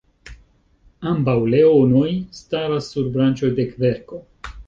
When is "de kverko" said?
3.61-4.23